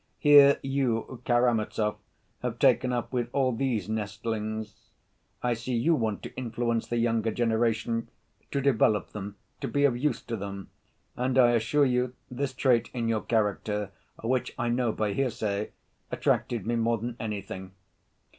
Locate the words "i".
5.43-5.53, 11.37-11.51, 14.57-14.69